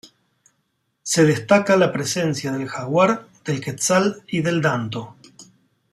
[1.03, 5.15] Se destaca la presencia del jaguar, del quetzal y del danto.